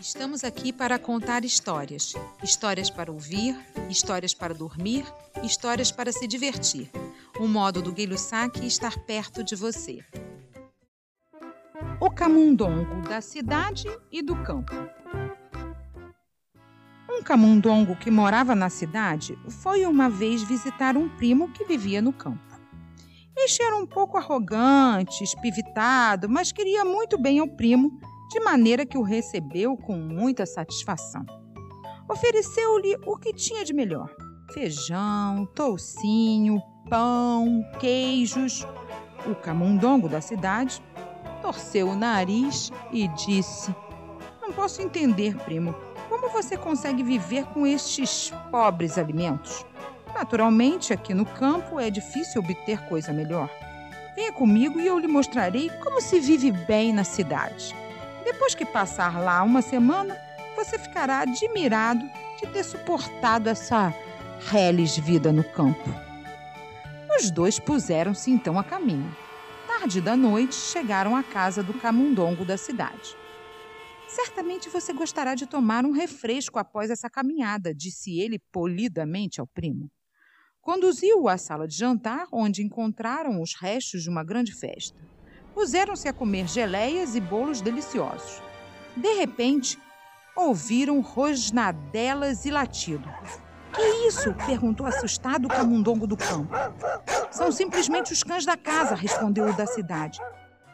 [0.00, 2.14] Estamos aqui para contar histórias.
[2.42, 3.54] Histórias para ouvir,
[3.90, 5.04] histórias para dormir,
[5.42, 6.90] histórias para se divertir.
[7.38, 10.02] O modo do Guilho Saque estar perto de você.
[12.00, 14.72] O camundongo da cidade e do campo.
[17.10, 22.12] Um camundongo que morava na cidade foi uma vez visitar um primo que vivia no
[22.14, 22.58] campo.
[23.36, 28.00] Este era um pouco arrogante, espivitado, mas queria muito bem ao primo
[28.30, 31.26] de maneira que o recebeu com muita satisfação.
[32.08, 34.08] Ofereceu-lhe o que tinha de melhor:
[34.52, 38.64] feijão, toucinho, pão, queijos.
[39.26, 40.80] O camundongo da cidade
[41.42, 43.74] torceu o nariz e disse:
[44.40, 45.74] Não posso entender, primo,
[46.08, 49.66] como você consegue viver com estes pobres alimentos?
[50.14, 53.50] Naturalmente, aqui no campo é difícil obter coisa melhor.
[54.14, 57.74] Venha comigo e eu lhe mostrarei como se vive bem na cidade.
[58.32, 60.16] Depois que passar lá uma semana,
[60.54, 62.08] você ficará admirado
[62.38, 63.92] de ter suportado essa
[64.48, 65.90] reles vida no campo.
[67.18, 69.12] Os dois puseram-se então a caminho.
[69.66, 73.16] Tarde da noite, chegaram à casa do camundongo da cidade.
[74.06, 79.90] Certamente você gostará de tomar um refresco após essa caminhada, disse ele polidamente ao primo.
[80.60, 84.96] Conduziu-o à sala de jantar, onde encontraram os restos de uma grande festa.
[85.54, 88.42] Puseram-se a comer geleias e bolos deliciosos.
[88.96, 89.78] De repente,
[90.36, 93.08] ouviram rosnadelas e latido.
[93.72, 94.34] Que isso?
[94.46, 96.52] perguntou assustado o camundongo do campo.
[97.30, 100.20] São simplesmente os cães da casa, respondeu o da cidade.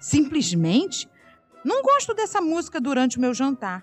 [0.01, 1.09] Simplesmente?
[1.65, 3.83] Não gosto dessa música durante o meu jantar.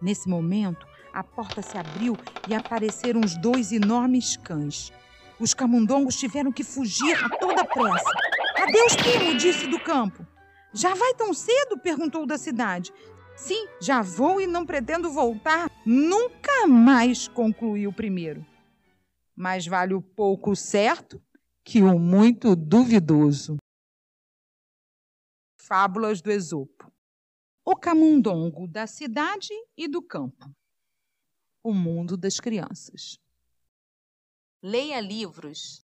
[0.00, 4.92] Nesse momento, a porta se abriu e apareceram os dois enormes cães.
[5.40, 8.10] Os camundongos tiveram que fugir a toda pressa.
[8.54, 10.26] Adeus, primo, disse do campo.
[10.72, 11.78] Já vai tão cedo?
[11.78, 12.92] perguntou da cidade.
[13.36, 18.46] Sim, já vou e não pretendo voltar nunca mais, concluiu o primeiro.
[19.34, 21.20] Mais vale o pouco certo
[21.64, 23.56] que o muito duvidoso.
[25.56, 26.92] Fábulas do Esopo.
[27.64, 30.48] O camundongo da cidade e do campo.
[31.62, 33.18] O mundo das crianças.
[34.62, 35.82] Leia livros